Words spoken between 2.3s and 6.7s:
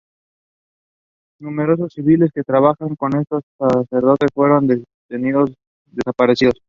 que trabajaban con estos sacerdotes fueron detenidos-desaparecidos.